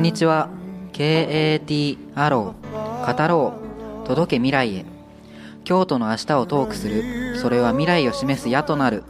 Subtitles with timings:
[0.00, 0.48] んにちは。
[0.94, 3.52] KAT アロー語ろ
[4.02, 4.06] う。
[4.06, 4.86] 届け未来へ。
[5.62, 7.36] 京都の明日をトークする。
[7.38, 9.04] それは未来を示す矢となる。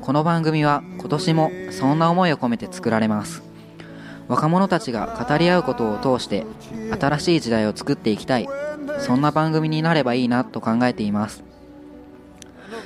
[0.00, 3.44] この番組は今年もそんな思いを込めて作られます。
[4.26, 6.44] 若者たちが語り合うことを通して
[7.00, 8.48] 新しい時代を作っていきたい。
[8.98, 11.44] そんな番組になればいいなと考えています。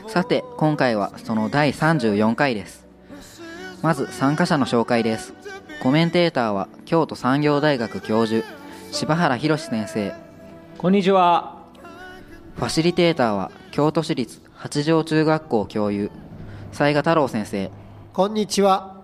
[0.06, 2.86] さて今回はその第34回です。
[3.80, 5.32] まず参加者の紹介です。
[5.80, 8.44] コメンテーターは京都産業大学教授
[8.90, 10.12] 柴原博先生
[10.76, 11.56] こんにちは。
[12.56, 16.10] ファシリテーターは京都市立八条中学校教諭
[16.72, 17.70] 雑賀太郎先生
[18.12, 19.02] こんにちは。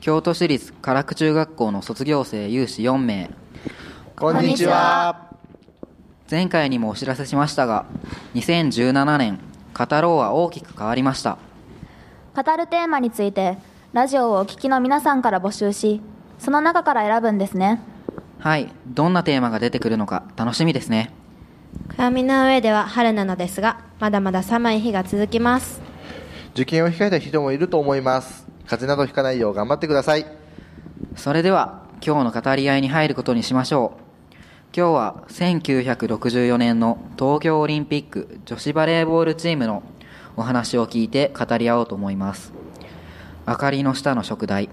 [0.00, 3.30] 京都市立唐久中学校の卒業生有志4名
[4.16, 5.30] こんにちは。
[6.28, 7.86] 前回にもお知らせしましたが
[8.34, 9.38] 2017年
[9.72, 11.38] 語ろうは大きく変わりました
[12.34, 13.56] 語るテーマについて
[13.92, 16.00] ラジオをお聞きの皆さんから募集し
[16.38, 17.80] その中から選ぶんですね。
[18.38, 18.70] はい。
[18.86, 21.12] どんなテーマが出てくるのか楽しみですね。
[21.96, 25.80] 暦の上では春なのですがまだまだ寒い日が続きます。
[26.52, 28.46] 受験を控えた人もいると思います。
[28.66, 30.26] 風邪などひかないよう頑張ってください。
[31.14, 34.06] それでは今日の語り合いに入ることにしましょう。
[34.76, 39.82] 今日は1964年の東京オリンピック女子バレーボールチームの
[40.36, 42.52] お話を聞いて語り合おうと思います
[43.48, 44.68] 明かりの下の食材。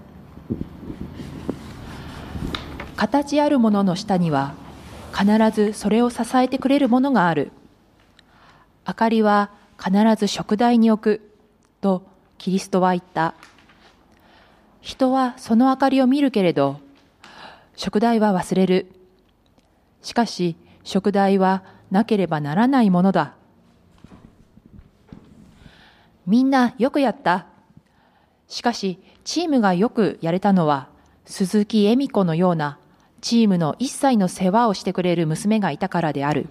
[2.96, 4.54] 形あるものの下には
[5.16, 7.52] 必ずそれを支えてくれるものがある。
[8.86, 11.30] 明かりは必ず食台に置く
[11.80, 12.04] と
[12.36, 13.34] キリストは言った。
[14.80, 16.80] 人はその明かりを見るけれど
[17.76, 18.90] 食台は忘れる。
[20.02, 23.34] しかし食台はなければならないものだ。
[26.26, 27.46] みんなよくやった。
[28.48, 30.88] しかしチームがよくやれたのは
[31.24, 32.78] 鈴木恵美子のような
[33.20, 36.48] チームの一切の世話をしてくれる娘がいたからである。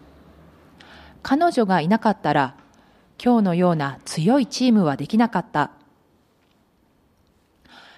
[1.21, 2.55] 彼女がいなかったら
[3.23, 5.71] 今日のような強いチームはできなかった。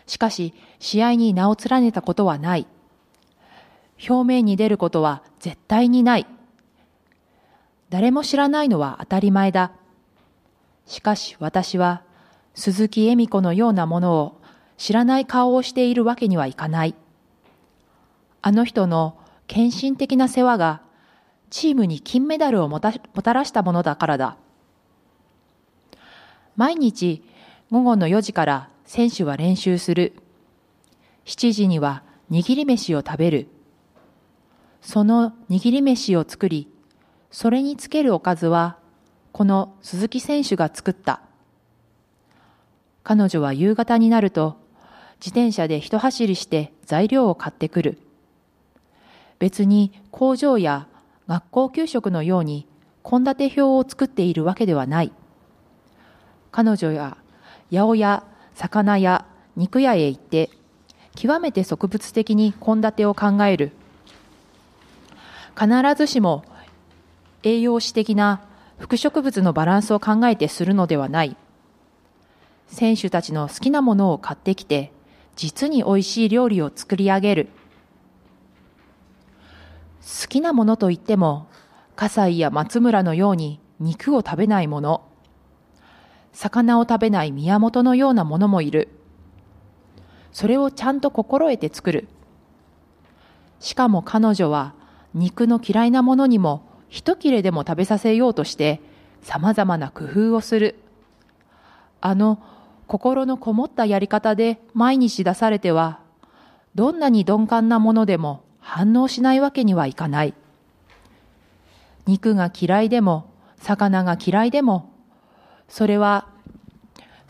[0.07, 2.67] しかし試合に名を連ねたことはない。
[4.09, 6.27] 表面に出ることは絶対にない。
[7.89, 9.71] 誰も知らないのは当たり前だ。
[10.85, 12.03] しかし私は
[12.55, 14.41] 鈴木恵美子のようなものを
[14.77, 16.95] 知らない顔をしているわけにはいかない。
[18.41, 19.17] あの人の
[19.47, 20.81] 献身的な世話が
[21.49, 22.93] チームに金メダルをもた
[23.33, 24.37] らしたものだからだ。
[26.55, 27.23] 毎日
[27.71, 30.13] 午後の4時から選手は練習する。
[31.25, 33.47] 7時には握り飯を食べる。
[34.81, 36.71] その握り飯を作り
[37.31, 38.77] それにつけるおかずは
[39.31, 41.21] この鈴木選手が作った。
[43.05, 44.57] 彼女は夕方になると
[45.17, 47.99] 自転車で一走りして材料を買ってくる。
[49.37, 50.87] 別に工場や
[51.27, 52.67] 学校給食のように
[53.07, 55.13] 献立表を作っているわけではない。
[56.51, 57.15] 彼女や
[57.71, 58.23] 八百屋
[58.55, 60.49] 魚屋肉屋へ行って
[61.15, 63.71] 極めて植物的に献立を考える。
[65.53, 66.43] 必ずしも
[67.43, 68.41] 栄養士的な
[68.79, 71.37] 副植物のバランスを考えてするのではない。
[72.67, 74.91] 選手たちの好きなものを買ってきて
[75.35, 77.49] 実に美味しい料理を作り上げる。
[80.21, 81.47] 好きなものといっても
[81.95, 85.01] 葛西や松村のように肉を食べないもの。
[86.33, 88.89] 魚を食べない宮本のようなものもいる。
[90.31, 92.07] それをちゃんと心得て作る。
[93.59, 94.73] しかも彼女は
[95.13, 98.81] 肉の嫌いなものにも一切れでも食べさせようとして
[99.21, 100.75] 様々な工夫をする。
[102.01, 102.39] あの
[102.87, 105.99] 心のこもったやり方で毎日出されては
[106.75, 110.33] どんなに鈍感なものでも反応しないわけにはいかない。
[112.05, 114.91] 肉が嫌いでも魚が嫌いでも
[115.67, 116.27] それは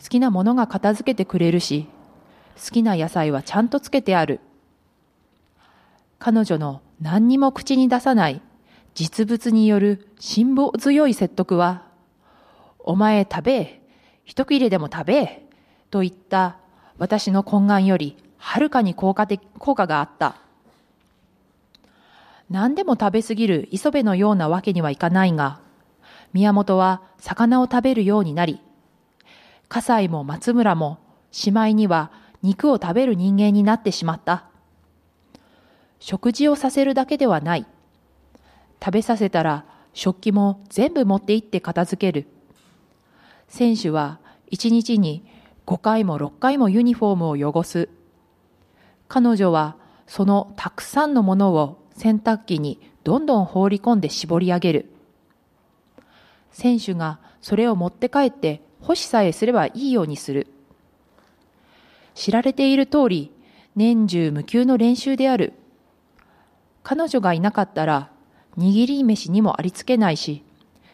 [0.02, 1.86] 好きなものが片付けてくれるし
[2.62, 4.40] 好きな野菜はちゃんとつけてある。
[6.18, 8.40] 彼女の何にも口に出さない
[8.94, 11.82] 実物による辛抱強い説得は
[12.78, 13.82] お前食べ
[14.24, 15.45] 一切れでも食べ。
[15.90, 16.56] といった
[16.98, 20.36] 私の懇願よりはるかに効果的効果があった。
[22.50, 25.58] 何でも食べ過ぎる磯部のようなわけにはいかないが
[26.32, 28.60] 宮本は魚を食べるようになり
[29.68, 30.98] 葛西も松村も
[31.32, 32.12] しまいには
[32.42, 34.44] 肉を食べる人間になってしまった。
[35.98, 37.66] 食事をさせるだけではない。
[38.82, 42.28] 食べさせたら食器も全部持って行って片付ける。
[43.48, 45.24] 選手は一日に
[45.66, 47.88] 5回も6回もユニフォームを汚す
[49.08, 49.76] 彼女は
[50.06, 54.92] そのたくさんのものを洗濯機にどんどん放り込んで絞り上げる。
[56.50, 60.48] 選手がそれを持って帰って干しさえすればいいようにする。
[62.14, 63.32] 知られている通り、
[63.74, 65.52] 年中無休の練習である。
[66.82, 68.10] 彼女がいなかったら、
[68.56, 70.42] 握り飯にもありつけないし、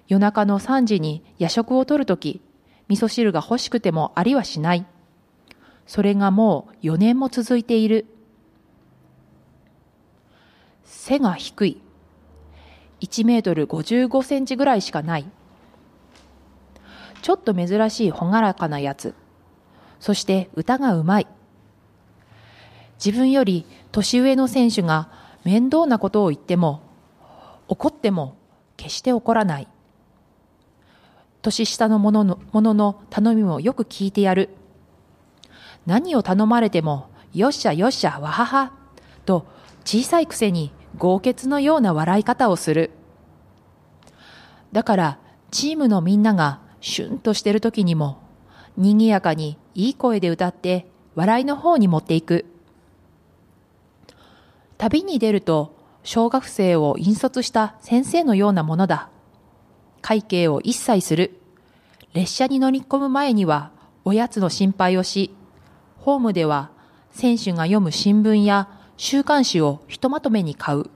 [0.08, 2.40] 夜中の3時に夜食をとるとき、
[2.88, 4.86] 味噌汁が欲しくてもありはしない。
[5.86, 8.06] それがもう4年も続いている。
[10.84, 11.80] 背が低い。
[13.00, 15.26] 1メートル55センチぐらいしかない。
[17.22, 19.14] ちょっと珍しいほがらかなやつ。
[20.00, 21.26] そして歌がうまい。
[23.04, 25.10] 自分より年上の選手が
[25.44, 26.82] 面倒なことを言っても、
[27.68, 28.36] 怒っても
[28.76, 29.68] 決して怒らない。
[31.42, 34.50] 年下の者のものの頼みもよく聞いてやる。
[35.86, 38.72] 何を頼まれても、よっしゃよっしゃ、わはは、
[39.26, 39.46] と
[39.84, 42.90] 小さいくせに豪傑のような笑い方をする。
[44.70, 45.18] だから、
[45.50, 48.18] チームのみんながシュンとしてる時にも、
[48.76, 52.46] 賑やかにいい声で歌って笑いの方に持っていく。
[54.78, 59.11] 旅に出ると小学生を引率した先生のようなものだ。
[60.02, 61.40] 会計を一切する。
[62.12, 63.70] 列車に乗り込む前には
[64.04, 65.34] おやつの心配をし、
[65.98, 66.70] ホームでは
[67.12, 70.90] 選手が読む新聞や週刊誌をひとまとめに買う。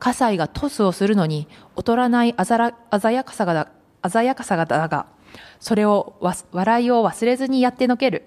[0.00, 3.68] 葛西がトスをするのに劣らない鮮やかさが
[4.08, 5.06] 鮮やかさがだが、
[5.60, 6.16] それを
[6.52, 8.24] 笑いを忘れずにやってのける。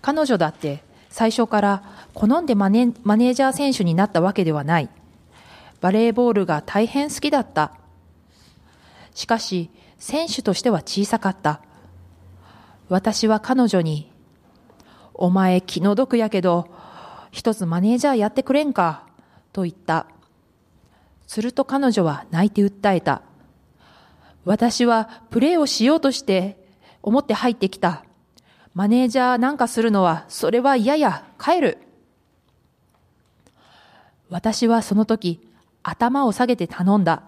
[0.00, 0.84] 彼女だって
[1.16, 1.82] 最初から
[2.12, 4.90] 好んでマネマネージャー選手になったわけではない。
[5.80, 7.72] バレーボールが大変好きだった。
[9.14, 11.62] しかし、選手としては小さかった。
[12.90, 14.12] 私は彼女に、
[15.14, 16.68] お前気の毒やけど、
[17.30, 19.04] 一つマネージャーやってくれんか、
[19.54, 20.08] と言った。
[21.26, 23.22] すると彼女は泣いて訴えた。
[24.44, 26.62] 私はプレーをしようとして
[27.02, 28.04] 思って入ってきた。
[28.76, 31.78] マネージャーなんかするのは、それは嫌や、帰る。
[34.28, 35.40] 私はその時、
[35.82, 37.22] 頭を下げて頼んだ。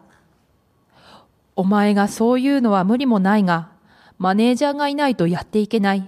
[1.57, 3.71] お前がそういうのは無理もないが、
[4.19, 6.07] マネージャーがいないとやっていけない。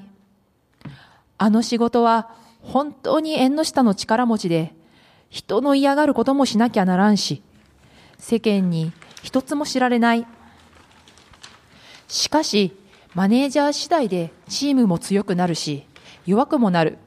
[1.39, 4.75] あの仕事は本当に縁の下の力持ちで、
[5.31, 7.43] 人の嫌がることもしなきゃならんし、
[8.19, 8.93] 世間に
[9.23, 10.27] 一つも知られない。
[12.09, 12.77] しかし、
[13.15, 15.85] マネージャー次第でチームも強くなるし、
[16.27, 16.99] 弱くもなる。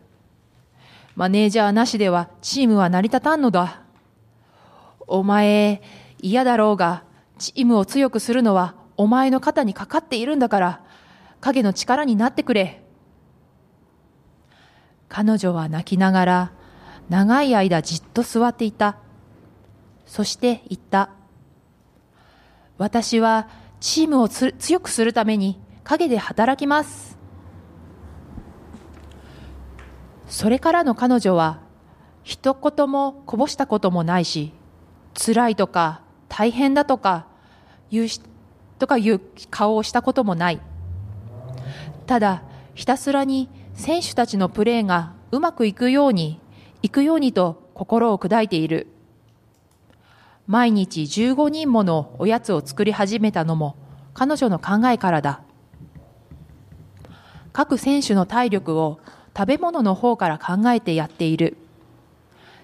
[1.15, 3.81] マネージャーなしではチームは成り立たんのだ。
[5.07, 5.81] お前、
[6.19, 7.03] 嫌だろうが、
[7.38, 10.81] チームを強くするのはお前の肩にかかっているんだから、
[11.39, 12.83] 影の力になってくれ。
[15.07, 16.51] 彼女は泣きながら、
[17.09, 18.97] 長い間じっと座っていた。
[20.06, 21.11] そして言った。
[22.77, 23.47] 私は
[23.79, 27.18] チームを強くするために陰で働きます。
[30.27, 31.59] それからの彼女は
[32.24, 34.53] 一言もこぼしたこともないし、
[35.13, 37.27] 辛いとか大変だとか
[37.91, 38.21] 言うし
[38.80, 39.21] とかいう
[39.51, 40.62] 顔をしたこともない。
[42.07, 42.44] ただ、
[42.74, 46.40] ひたすらに選手たちのプレーがうまくいくように、
[46.81, 48.87] いくようにと心を砕いている。
[50.47, 53.78] 毎日15人ものおやつを作り始めたのも
[54.13, 55.42] 彼女の考えからだ。
[57.54, 59.00] 各選手の体力を
[59.36, 61.56] 食べ物の方から考えてやっている。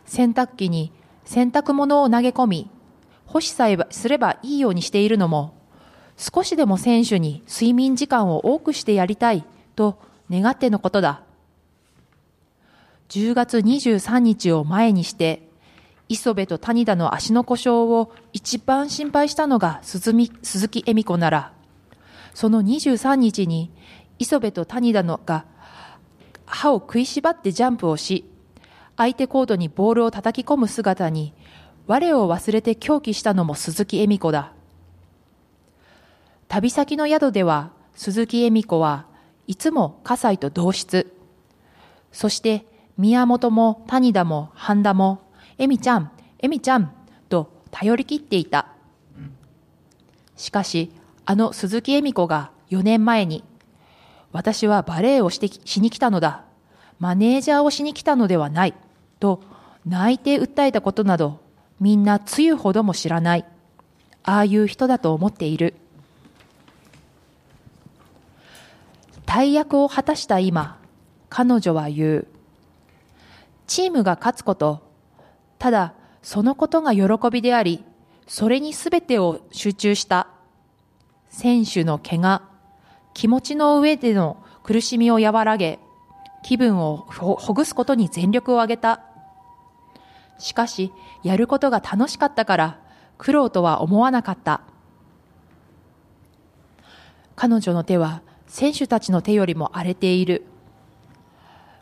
[0.05, 0.91] 洗濯機に
[1.25, 2.69] 洗濯物を投げ込み、
[3.27, 5.53] 干しさえすればいいようにしているのも、
[6.17, 11.21] 少しでも選手に睡眠時間を多くしてやりたいと願ってのことだ。
[13.09, 15.47] 10月23日を前にして、
[16.09, 20.13] 磯部と谷田の足の故障を一番心配したのが鈴
[20.67, 21.53] 木恵美子なら、
[22.33, 23.71] その23日に
[24.19, 25.45] 磯部と谷田のが
[26.49, 28.25] 歯を食いしばってジャンプをし、
[28.97, 31.33] 相手コートにボールを叩き込む姿に、
[31.87, 34.51] 我を忘れて狂気したのも鈴木恵美子だ。
[36.47, 39.05] 旅先の宿では、鈴木恵美子は
[39.47, 41.13] いつも葛西と同室。
[42.11, 42.65] そして、
[42.97, 45.21] 宮本も谷田も半田も、
[45.59, 46.91] 恵美ちゃん、恵美ちゃん、
[47.29, 48.67] と頼り切っていた。
[50.35, 50.91] しかし、
[51.25, 53.43] あの鈴木恵美子が4年前に、
[54.31, 56.43] 私はバレエをしてしに来たのだ。
[56.99, 58.73] マネージャーをしに来たのではない。
[59.19, 59.41] と
[59.85, 61.39] 泣いて訴えたことなど
[61.79, 63.45] みんなつゆほども知らない。
[64.23, 65.75] ああいう人だと思っている。
[69.25, 70.77] 大役を果たした今、
[71.29, 72.27] 彼女は言う。
[73.67, 74.81] チームが勝つこと、
[75.59, 77.83] ただそのことが喜びであり、
[78.27, 80.27] それに全てを集中した。
[81.29, 82.48] 選手の怪我、
[83.19, 85.79] 気持ちの上での苦しみを和らげ、
[86.41, 89.01] 気分をほぐすことに全力を挙げた。
[90.37, 92.79] しかし、やることが楽しかったから、
[93.17, 94.61] 苦労とは思わなかった。
[97.35, 100.45] 彼女の手は選手たちの手よりも荒れている。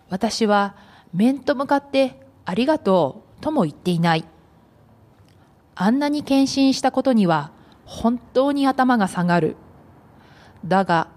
[0.10, 0.76] 私は
[1.14, 4.26] 面と向かってありがとうとも言っていない。
[5.76, 7.52] あんなに献身したことには
[7.86, 9.56] 本当に頭が下がる。
[10.66, 11.16] だが、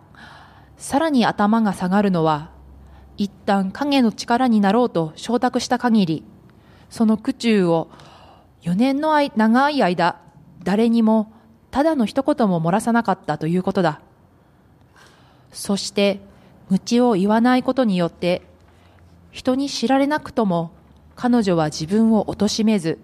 [0.80, 2.50] さらに頭が下がるのは、
[3.18, 6.24] 一旦影の力になろうと承諾した限り、
[6.88, 7.90] その苦中を
[8.62, 10.16] 4年の長い間、
[10.64, 11.30] 誰にも
[11.70, 14.00] ただの一言も漏らさなかったということだ。
[15.52, 16.20] そして、
[16.70, 18.40] 愚痴を言わないことによって、
[19.32, 20.70] 人に知られなくとも
[21.14, 22.98] 彼女は自分を貶めず、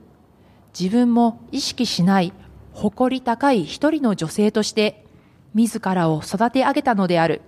[0.78, 2.32] 自分も意識しない
[2.72, 5.04] 誇り高い一人の女性として、
[5.52, 7.42] 自らを育て上げたのである。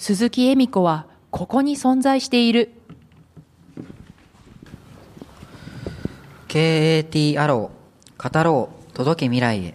[0.00, 2.72] 鈴木恵美子はここに存在している。
[6.48, 9.74] KAT アロー語ろう届け未来へ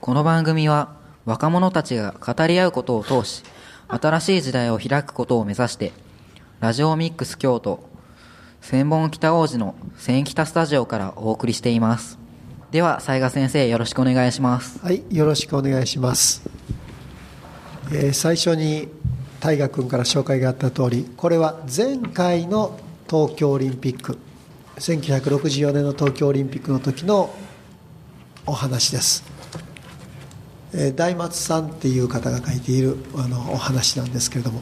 [0.00, 3.44] この番組は若者たちが語り合うことを通し
[3.86, 5.92] 新しい時代を開くことを目指して
[6.60, 7.86] ラジオミックス京都
[8.62, 12.18] 千本北王子の千北スタジオからお送りしています
[12.70, 16.58] では雑賀先生よろしくお願いしますはい、よろしくお願いします。
[17.90, 18.88] えー最初に
[19.40, 22.78] 大河君から紹介があった通り、これは前回の
[23.08, 24.18] 東京オリンピック、
[24.76, 27.34] 1964年の東京オリンピックの時の
[28.46, 29.24] お話です。
[30.74, 34.60] えー大松さんっていう方が書いているあのお話なんですけれども、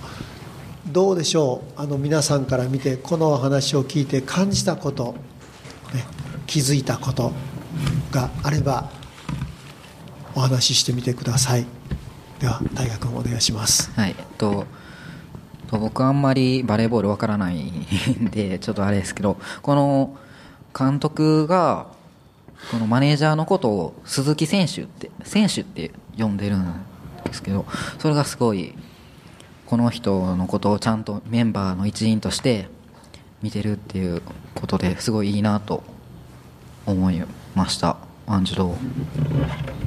[0.87, 5.15] どうでしょう、あの皆さんから見て、このお話を聞いて感じたこと、
[5.95, 6.05] ね、
[6.47, 7.33] 気づいたこと
[8.11, 8.91] があれば、
[10.37, 11.76] お話ししてみてください
[12.41, 13.91] では大学お願いします。
[13.93, 14.67] はいえっと
[15.71, 20.17] 僕あんまりバレーボールわからないんで ちょっとあれですけどこの
[20.79, 21.89] 監督が
[22.71, 26.73] このマネージャーのことを鈴木選手って選手って呼んでるん
[27.25, 27.67] ですけど
[27.99, 28.75] それがすごい
[29.67, 32.69] この人のことをちゃんとメンバーの一員として
[33.43, 34.23] 見てるっていう
[34.55, 35.83] ことですごいいいなと
[36.87, 37.21] 思い
[37.55, 37.97] ました。
[38.29, 39.86] アンジュロー。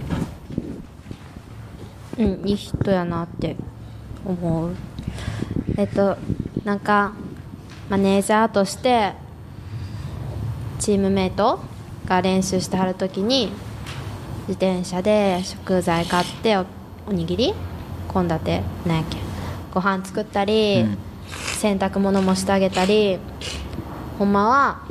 [2.20, 3.56] うんいい人やなって
[4.26, 4.76] 思う。
[5.78, 6.18] えっと
[6.64, 7.14] なんか
[7.90, 9.14] マネージャーとして
[10.78, 11.60] チームメイト
[12.06, 13.52] が練習してはる時に
[14.48, 16.66] 自転車で食材買ってお
[17.08, 17.54] おにぎり
[18.14, 18.30] 献立
[18.86, 19.18] なんやっけ。
[19.74, 20.98] ご飯作ったり、うん。
[21.60, 23.20] 洗濯物もしてあげたり
[24.18, 24.82] ほんまは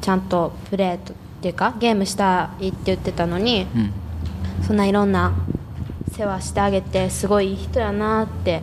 [0.00, 3.92] ちゃんとプレーとっていうかゲームしたいって言ってたのに、うん
[4.68, 5.32] そんないろんな
[6.12, 8.60] 世話してあげてすごいいい人やなって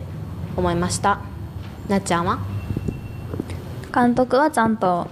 [0.56, 1.18] 思いました。
[1.88, 2.38] なっちゃんは？
[3.92, 5.08] 監督はちゃんと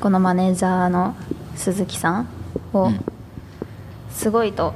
[0.00, 1.14] このマネージャーの
[1.54, 2.28] 鈴木さん
[2.72, 3.04] をうん。
[4.10, 4.74] すごいと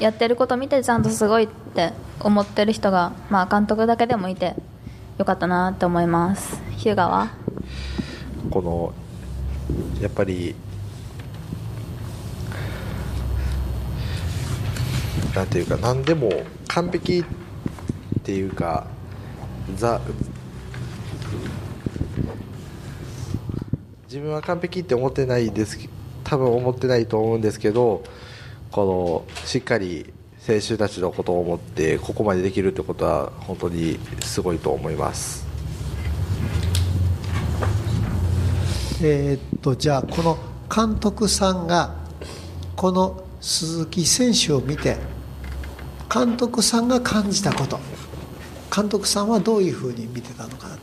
[0.00, 4.56] やってること見てちゃんとすごいって思ってる人が、まあ、監督だけでもいて
[5.18, 6.60] よかったなって思います。
[6.78, 7.28] ヒューガは？
[8.50, 10.56] このやっぱり
[15.36, 16.30] なんていうか何でも
[16.66, 17.24] 完璧っ
[18.22, 18.86] ていうか
[19.74, 20.00] ザ
[24.04, 25.78] 自分は完璧って思ってないです
[26.24, 28.02] 多分思ってないと思うんですけど
[28.72, 35.46] このしっかり選手たちのことを思ってここまでできるってことは本当にすごいと思います。
[39.02, 40.38] えーっとじゃあこの
[40.74, 41.94] 監督さんが
[42.74, 44.96] この鈴木選手を見て
[46.12, 47.78] 監督さんが感じたこと。
[48.74, 50.80] 監督さんはどういうふうに見てたのかなと。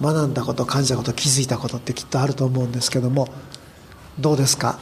[0.00, 3.28] 学んだこと感じたこと気づいたことってきっとあると思うんですけども。
[4.18, 4.78] どうですか？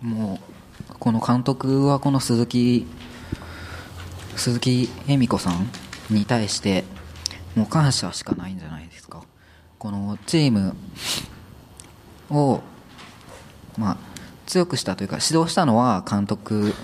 [0.00, 0.38] も
[0.90, 2.86] うこの監督はこの鈴木
[4.36, 5.70] 鈴木恵美子さん
[6.10, 6.84] に対して
[7.54, 9.22] もう感謝しかないんじゃないですか。
[9.78, 10.76] このチーム
[12.30, 12.60] を
[13.78, 13.96] まあ
[14.54, 16.74] 強くしたというか指導したのは監督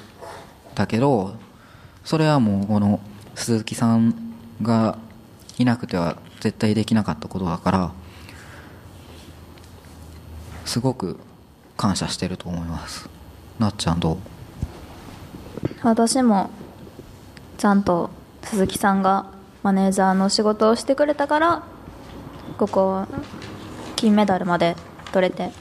[0.75, 1.37] だけど
[2.05, 2.99] それはもうこの
[3.37, 4.99] 鈴木さんが
[5.57, 7.93] いなくては絶対できなかったことだから
[10.65, 11.17] すごく
[11.77, 13.09] 感謝してると思います。
[13.61, 14.19] なっちゃんどう？
[15.85, 16.51] 私も
[17.57, 18.11] ちゃんと
[18.43, 19.27] 鈴木さんが
[19.63, 21.63] マネージャーの仕事をしてくれたから
[22.59, 23.07] ここ
[23.95, 24.75] 金メダルまで
[25.13, 25.53] 取れて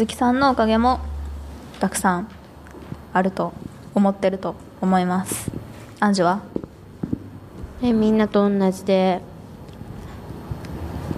[0.00, 0.98] 鈴木さんのおかげも
[1.78, 2.28] たくさん
[3.12, 3.52] あると
[3.94, 5.50] 思ってると思います。
[6.00, 6.40] アンジュは？
[7.82, 9.20] えみんなと同じで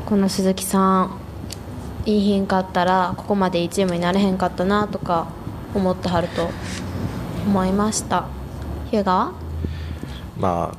[0.04, 1.16] この鈴木さん
[2.06, 5.28] いいひんかったらここまでいいチームになれへんかったなとか
[5.76, 6.50] 思ってはると
[7.46, 8.26] 思いました。
[8.90, 9.32] 日向は？
[10.36, 10.76] まあ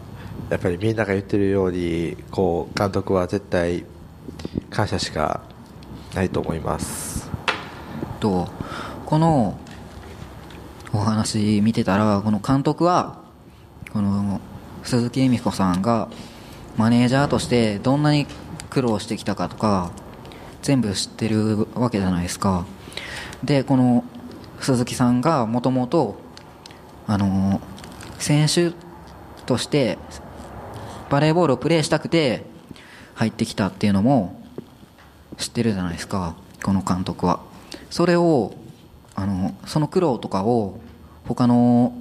[0.52, 3.86] やっぱりみんなが言ってるようにこう監督は絶対
[4.70, 5.40] 感謝しか
[6.14, 7.13] ないと思います
[8.24, 8.48] と
[9.06, 9.60] この
[10.94, 13.22] お話見てたらこの監督は
[13.92, 14.40] この
[14.84, 16.08] 鈴木恵美子さんが
[16.78, 18.26] マネージャーとしてどんなに
[18.70, 19.92] 苦労してきたかとか
[20.62, 22.66] 全部知ってるわけじゃないですか。
[23.44, 24.06] でこの
[24.62, 26.16] 鈴木さんがもともと
[27.06, 27.60] あの
[28.20, 28.72] 選手
[29.46, 29.98] として
[31.10, 32.46] バレーボールをプレーしたくて
[33.16, 34.42] 入ってきたっていうのも
[35.38, 36.36] 知ってるじゃないですか。
[36.64, 37.43] この監督は。
[37.94, 38.56] それを
[39.14, 40.80] あのその苦労とかを
[41.28, 41.94] 他の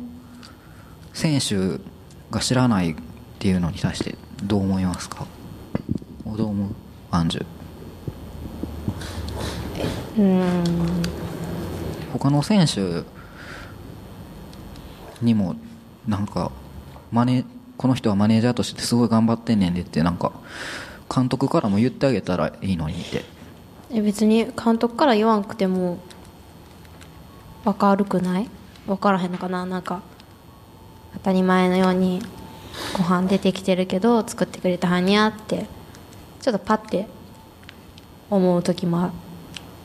[1.12, 1.82] 選手
[2.30, 2.94] が知らないっ
[3.38, 5.26] ていうのに対してどう思いますか？
[6.24, 6.74] どう思う？
[7.10, 7.46] アンジュ。
[10.18, 10.64] うん。
[12.14, 13.04] 他の選手
[15.20, 15.56] にも
[16.08, 16.52] なんか
[17.10, 17.44] マネ
[17.76, 20.32] この人はマネージャーとしてすごい頑張ってんねんでってなんか
[21.14, 23.18] 監督からも言ってあげたらいいのにって。
[23.18, 23.41] え
[24.00, 25.98] 別に監督から言わんくても
[27.64, 28.48] 分かるくない？
[28.86, 29.66] 分からへんのかな？
[29.66, 30.02] なんか
[31.14, 32.22] 当たり前のように
[32.96, 35.66] ご飯出てきてるけど作ってくれたはにゃって
[36.40, 37.06] ちょっとパッて
[38.30, 39.12] 思う時も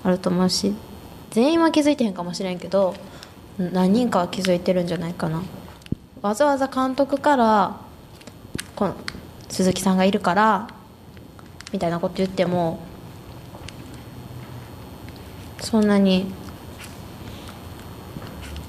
[0.03, 0.73] あると思うし
[1.31, 2.95] 全員は気づいてへんかもしれんけど
[3.59, 5.43] 何人かは気づいてるんじゃないかな。
[6.21, 7.81] わざわざ監督から
[8.75, 8.95] この
[9.49, 10.69] 鈴木さんがいるから
[11.71, 12.79] みたいなこと言っても
[15.59, 16.31] そんなに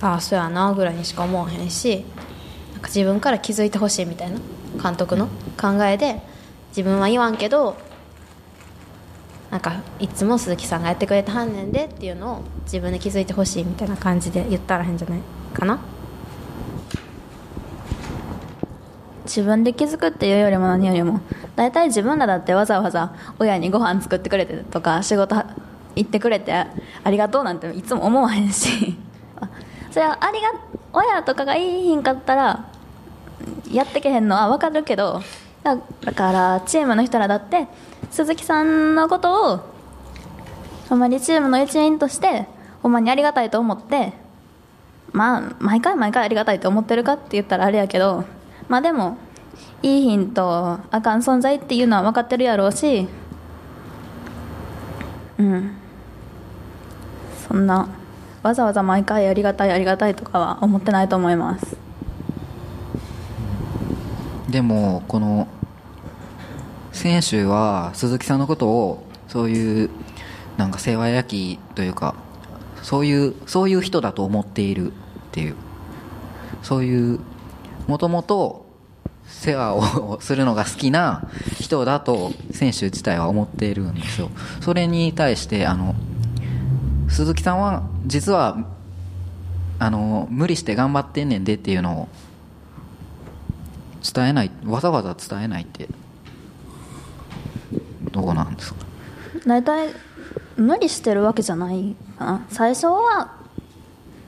[0.01, 2.05] ああそうやなぐらいにしか思わへんし
[2.72, 4.38] なんか自分から気づいてほしいみたいな
[4.83, 5.29] 監督の
[5.61, 6.22] 考えで
[6.70, 7.77] 自分は言わんけど
[9.51, 15.20] なんかいつも鈴木さんがやってくれたはんねんでっていうのを自分で気づいてほしいみたいな感じで言ったらへんじゃない
[15.55, 15.81] かな。
[19.24, 21.20] 自分で気づくっていうよりも何よりも
[21.55, 25.37] 大体自分らだってわざわざ親にご飯作ってくれてとか仕事
[25.98, 28.96] 行ってくれてありがとうなんていつも思わへんし。
[29.90, 30.48] それはありが
[30.92, 32.64] 親とかがいいひんかったら
[33.70, 35.22] やってけへんのは分かるけど
[35.62, 35.76] だ
[36.12, 37.66] からチームの人らだって
[38.11, 39.61] 鈴木さんのことを
[40.88, 42.46] ほんまにチームの一員として
[42.82, 44.12] ほんまにありがたいと思って
[45.12, 48.24] まあ毎回毎回ありがたいと思ってるかって言ったらあれやけど
[48.68, 49.16] まあでも
[49.82, 53.08] いいヒントあかん存在っていうのは分かってるやろうし
[55.38, 55.88] うん。
[57.48, 57.88] そんな
[58.42, 61.76] わざわざ毎回ありがたいありがたいとかは思ってないと思います。
[64.48, 65.48] でもこの
[66.92, 69.90] 選手は鈴木さんのことをそういう
[70.56, 72.14] なんか世話焼きというか
[72.82, 74.94] そういうそういう人だと思っているっ
[75.32, 75.54] ていう。
[76.62, 77.20] そういう
[77.87, 78.66] もともと
[79.26, 81.28] 世話をするのが好きな
[81.61, 84.30] 人だと選手自体は思っているんですよ。
[84.61, 85.94] それに対してあの
[87.09, 88.59] 鈴木さんは実は
[89.79, 92.09] あの無理して頑張ってんねんでっていうのを
[94.14, 95.88] 伝えないわざわざ伝えないって
[98.12, 98.87] どうなんですか？
[99.47, 99.88] 大体
[100.57, 102.47] 無理してるわけじゃないかな。
[102.51, 103.37] 最初は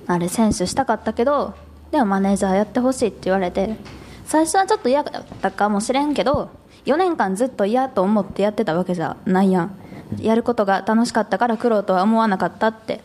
[0.06, 1.54] あれ選手したかったけど
[1.90, 3.76] でもマネージャーやってほしいって言われて
[4.24, 6.50] 最初はちょっと嫌だったかもしれんけど
[6.84, 9.79] 4年間ずっと嫌と思ってやってたわけじゃないやん。
[10.18, 13.00] やることが楽しかったから苦労とは思わなかったって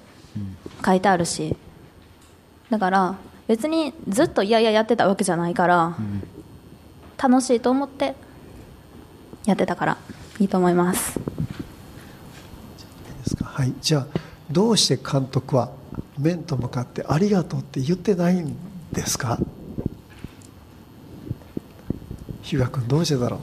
[0.86, 1.56] 書いてあるし。
[2.70, 3.15] だから
[3.48, 5.96] 別にずっと嫌々やってたわけじゃないから、
[7.22, 8.15] 楽しいと思って
[9.46, 9.98] やってたから
[10.39, 11.20] いいと思います。
[13.44, 13.74] はい。
[13.82, 14.08] じゃあ
[14.52, 15.70] どうして監督は
[16.18, 18.58] 面と向かって「ありがとう」って言ってないん
[18.91, 19.38] ですか？
[22.41, 23.39] 日向君どうしてだろう？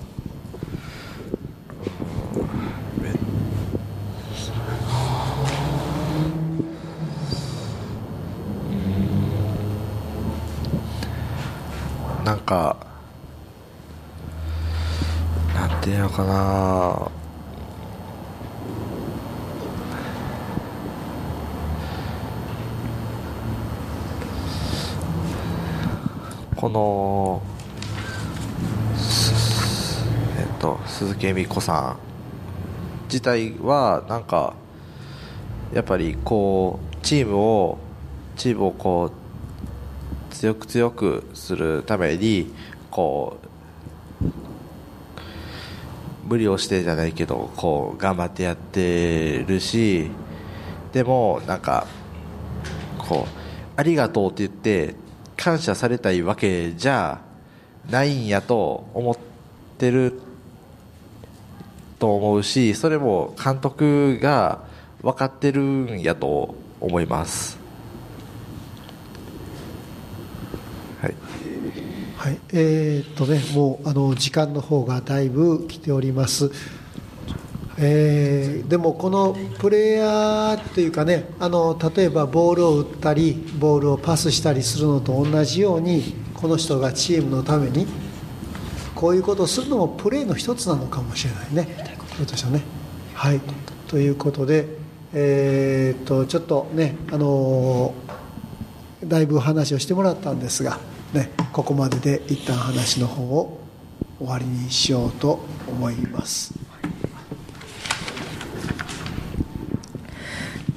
[12.25, 12.77] なんか
[15.55, 17.11] なんていうのかな。
[26.57, 27.43] この
[30.39, 31.99] えっと鈴木恵美子さん
[33.07, 34.55] 自体はなんか
[35.75, 37.79] やっぱりこうチームを
[38.37, 39.22] チームをこう
[40.43, 42.53] 強く強くするために
[42.91, 43.39] こ
[44.21, 44.27] う
[46.27, 50.11] 無理をしてじゃないけどこう頑張ってやってるし
[50.93, 51.87] でもなんか
[52.99, 53.39] こう
[53.77, 54.97] ありがとうって言って
[55.37, 57.21] 感謝されたいわけじゃ
[57.89, 59.17] ないんやと思っ
[59.79, 60.21] てる
[62.01, 64.65] と思うしそれも監督が
[65.03, 67.63] 分かってるんやと思います。
[71.03, 71.15] はい
[72.33, 76.51] い、えーっとね、もうあの時間の方がだいぶ来ております。
[77.79, 87.87] えーでもこのプレイヤーっていうかねあの例えばボールを打ったりボールをパスしたりするのと同じようにこの人がチームのために
[88.95, 91.97] こういうことをするのもプレーの一つなのかもしれないね。
[92.15, 92.63] ひょっとしたらね。
[93.15, 93.41] はい、
[93.89, 94.69] ということで、
[95.13, 97.95] えーっとちょっとねあの
[99.05, 100.79] だいぶ話をしてもらったんですが、
[101.13, 103.61] ね、ここまでで一旦話の方を
[104.19, 106.55] 終わりにしようと思います。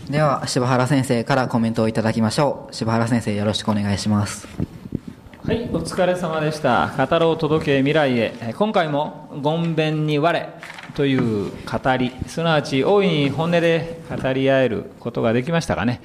[0.10, 4.48] では柴原先生からコメントをいただきましょう柴原先生よろしくお願いします
[5.46, 6.92] はい、お疲れ様でした。
[6.98, 8.34] 語ろう届け未来へ。
[8.42, 10.50] えー今回も、ごんべんに我
[10.96, 16.02] という語り、すなわち大いに本音で語り合えることができましたかね。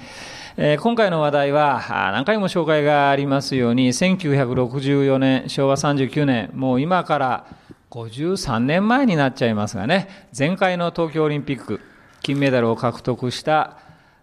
[0.62, 7.46] え今回の話題は、何回も紹介がありますように、1964年、昭和39年、もう今から
[7.90, 11.81] 53年前になっちゃいますがね、前回の東京オリンピック、
[12.20, 13.79] 金メダルを獲得した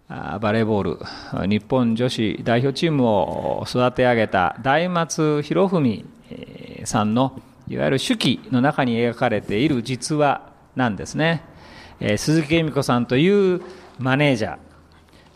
[0.08, 6.08] バレーボール日本女子代表チームを育て上げた大松博文
[6.84, 11.42] さんのいわゆる手記の中に描かれている実話なんですね、
[11.98, 13.60] え鈴木恵美子さんという
[13.98, 14.67] マネージャー。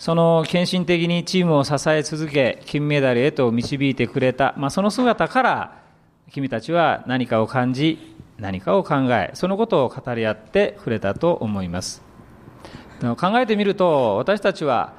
[0.02, 5.82] その献身的にチームを支え続け金メダルへと導いてくれた、まあ、その姿から
[6.32, 12.02] 君たちは何かを感じ何かを考えそのことを語り合ってくれたと思います。
[13.00, 14.92] 考えてみると私たちは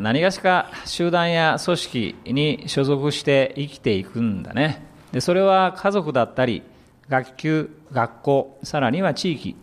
[0.00, 4.84] 何がしか集団や組織に所属して生きていくんだね。
[5.12, 6.62] でそれは家族だったり
[7.08, 9.56] 学級学校さらには地域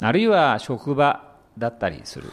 [0.00, 1.22] あるいは職場
[1.56, 2.32] だったりする、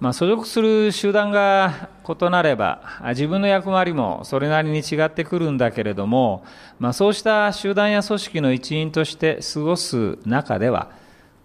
[0.00, 6.44] まあ、所属する集団が異なれば自分の役割もそれなりに違ってくるんだけれども、
[6.78, 10.90] まあ、そうした集団や組織の一員として過ごす中では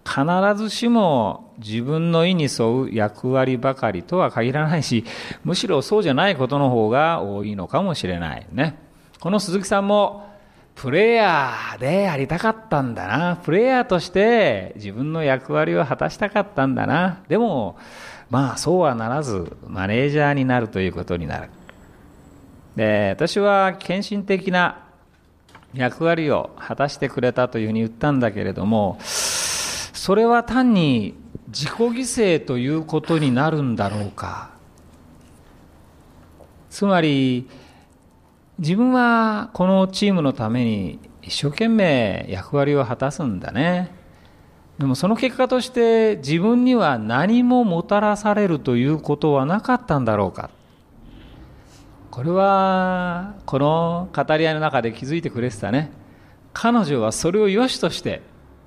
[0.04, 0.24] 必
[0.56, 5.04] ずしも自分の意に沿う役割ばかりとは限らないし、
[5.44, 8.78] むしろそうじゃないことの方が多いのかもしれないね。
[9.20, 10.29] この鈴木さんも、
[10.74, 13.36] プレイヤーでやりたかったんだな。
[13.36, 17.22] プレイヤーとして自分の役割を果たしたかったんだな。
[17.28, 17.76] でも、
[18.30, 21.50] まあそうはならず、マネージャーになるということになる。
[22.76, 24.84] で、私は献身的な
[25.74, 31.14] 役割を果たしてくれたというふうに言ったんだけれども、それは単に
[31.48, 34.50] 自己犠牲ということになるんだろうか
[36.70, 37.48] つまり
[38.60, 43.90] 自分はこのチームのために一生懸命役割を果たすんだね。
[44.78, 50.50] でもその結果として自分には何ももたらされるということはなかったんだろうか。
[52.10, 55.90] これはこの語り合いの中で気づいてくれてたね。
[56.52, 58.20] 彼女はそれを良しとして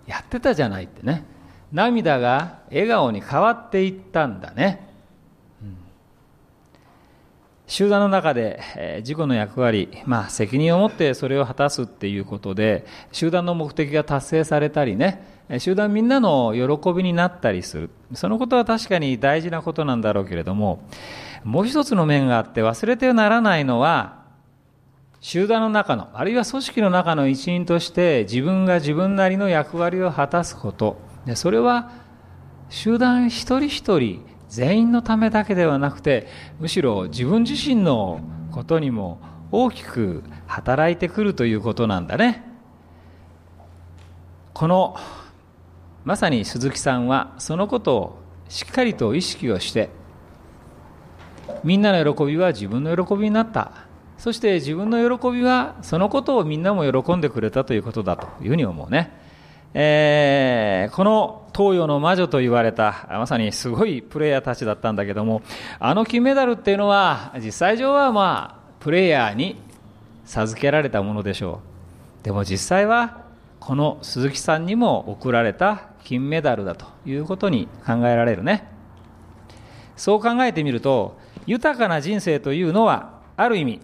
[0.08, 1.24] やってたじゃないってね。
[1.72, 4.93] 涙が笑顔に変わっていったんだね、
[7.74, 15.26] 集団の中で、えー自己の役割、まあ、責任を持ってそれを果たすっていうことで集団の目的が達成されたりね
[15.58, 17.90] 集団みんなの喜びになったりする。
[18.14, 20.84] そのことは確かに大事なことなんだろうけれども
[21.44, 24.22] もう一つの面があって忘れてはならないのは
[25.20, 30.98] 集団の中のあるいは組織の中の一員として自分が自分なりの役割を果たすこと。
[31.34, 31.90] それは
[32.70, 34.24] 集団一人一人
[34.54, 36.28] 全員のためだけではなくて
[36.60, 39.20] むしろ自分自身のことにも
[39.52, 42.44] 大きく働いてくるということなんだね。
[44.54, 44.96] この
[46.06, 49.90] まさに鈴木さんはそのことをしっかりと意識をして
[51.64, 53.72] みんなの喜びは自分の喜びになった。
[54.20, 59.12] そして自分の喜びはそのことをみんなも喜んでくれたということだというふうに思うね、
[59.74, 65.42] えーこの東洋の魔女と言われたまさにすごいプレイヤーたちだったんだけども
[65.80, 69.62] あの金メダルっていうのは実際上はまあプレイヤーに
[70.26, 71.62] 授けられたものでしょ
[72.22, 72.26] う。
[72.26, 73.24] でも実際は
[73.60, 78.68] この鈴木さんにも贈られた金メダルだということに考えられるね。
[79.96, 83.82] そう考えてみると豊かな人生というのはある意味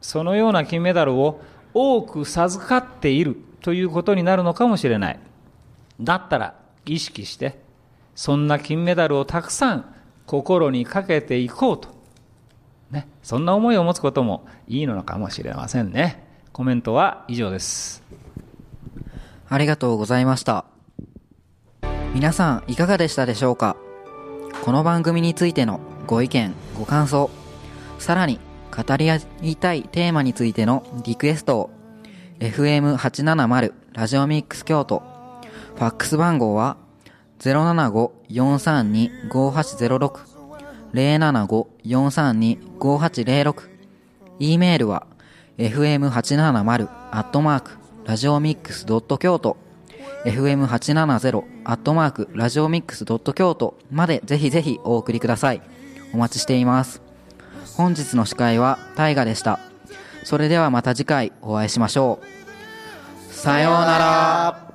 [0.00, 1.40] そのような金メダルを
[1.72, 5.20] 多く授かっているということになるのかもしれない。
[6.00, 6.54] だったら
[6.86, 7.58] 意識して
[8.14, 9.94] そんな金メダルをたくさん
[10.26, 11.88] 心にかけていこうと、
[12.90, 16.24] ね、そんな思いを持つこともいいのかもしれませんね。
[16.52, 18.02] コメントは以上です。
[19.48, 20.64] ありがとうございました。
[22.14, 23.76] 皆さんいかがでしたでしょうか？
[24.64, 27.30] この番組についてのご意見、ご感想、
[27.98, 28.40] さらに
[28.74, 31.70] 語り合いたいテーマについてのリクエストを
[32.40, 35.02] FM870 ラジオミックス京都
[35.76, 36.78] ファックス番号は
[37.40, 40.20] 075-432-5806
[40.94, 43.68] 075-432-5806
[44.38, 45.06] e メールは
[45.58, 47.72] fm870 アットマーク
[48.04, 49.56] ラジオミックスドット京都
[50.24, 55.62] fm870 アットマークラジオミックスドット京都までぜひぜひお送りください。
[56.12, 57.02] お待ちしています。
[57.76, 59.60] 本日の司会はタイガでした。
[60.24, 63.32] それではまた次回お会いしましょう。
[63.32, 64.65] さようなら。